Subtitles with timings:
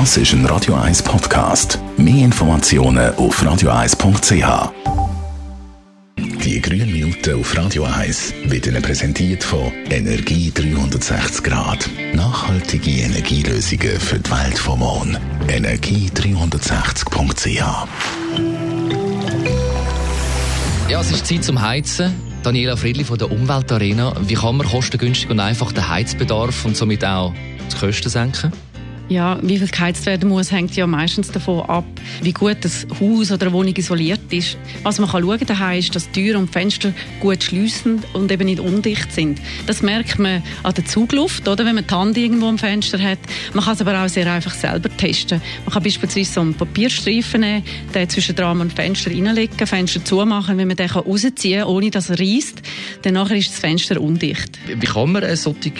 [0.00, 1.78] Das ist ein Radio 1 Podcast.
[1.96, 4.72] Mehr Informationen auf radio1.ch.
[6.18, 11.88] Die grünen Minuten auf Radio 1 wird Ihnen präsentiert von Energie 360 Grad.
[12.12, 15.16] Nachhaltige Energielösungen für die Welt vom Morgen.
[15.46, 17.86] Energie360.ch
[20.88, 22.12] Ja, es ist Zeit zum Heizen.
[22.42, 24.12] Daniela Friedli von der Umweltarena.
[24.26, 27.32] Wie kann man kostengünstig und einfach den Heizbedarf und somit auch
[27.72, 28.50] die Kosten senken?
[29.08, 31.84] Ja, wie viel geheizt werden muss, hängt ja meistens davon ab,
[32.22, 34.56] wie gut das Haus oder eine Wohnung isoliert ist.
[34.82, 38.60] Was man kann schauen daheim ist, dass Türen und Fenster gut schliessen und eben nicht
[38.60, 39.40] undicht sind.
[39.66, 41.66] Das merkt man an der Zugluft, oder?
[41.66, 43.18] Wenn man die Hand irgendwo am Fenster hat.
[43.52, 45.42] Man kann es aber auch sehr einfach selber testen.
[45.66, 47.62] Man kann beispielsweise so einen Papierstreifen nehmen,
[47.94, 50.56] den zwischen Rahmen und Fenster reinlegen, Fenster zumachen.
[50.56, 52.62] Wenn man den rausziehen kann, ohne dass er reißt,
[53.02, 54.58] dann ist das Fenster undicht.
[54.66, 55.72] Wie kann man solche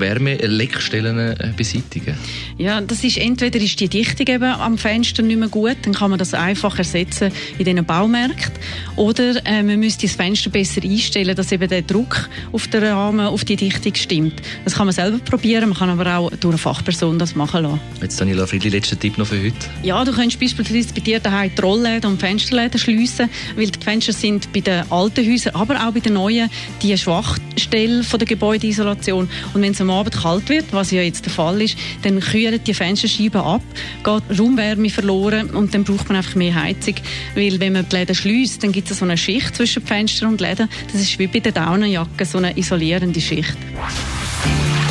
[0.00, 2.16] Wärmeleckstellen äh, beseitigen?
[2.58, 6.10] Ja, das ist entweder ist die Dichtung eben am Fenster nicht mehr gut, dann kann
[6.10, 8.52] man das einfach ersetzen in diesen Baumärkten.
[8.96, 13.26] Oder äh, man müsste das Fenster besser einstellen, dass eben der Druck auf den Rahmen,
[13.26, 14.34] auf die Dichtung stimmt.
[14.64, 17.80] Das kann man selber probieren, man kann aber auch durch eine Fachperson das machen lassen.
[18.00, 19.56] Jetzt Daniela Friedli, letzter Tipp noch für heute.
[19.82, 24.12] Ja, du könntest beispielsweise bei dir daheim die Rollläden und Fensterläden schliessen, weil die Fenster
[24.12, 26.50] sind bei den alten Häusern, aber auch bei den neuen,
[26.82, 29.28] die Schwachstelle von der Gebäudeisolation.
[29.52, 32.60] Und wenn es am Abend kalt wird, was ja jetzt der Fall ist, dann kühlen
[32.64, 33.62] die Fensterscheiben ab,
[34.02, 36.94] geht Raumwärme verloren und dann braucht man einfach mehr Heizung.
[37.34, 40.40] Weil wenn man die Läden schließt, dann gibt es so eine Schicht zwischen Fenster und
[40.40, 40.68] Läden.
[40.92, 43.56] Das ist wie bei der Daunenjacke, so eine isolierende Schicht.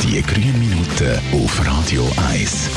[0.02, 2.70] Die grünen Minuten auf Radio 1.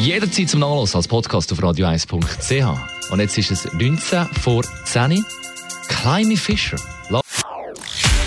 [0.00, 3.10] Jederzeit zum Nachlassen als Podcast auf radio1.ch.
[3.10, 5.24] Und jetzt ist es 19 vor 10
[5.88, 6.97] Kleine Fischer.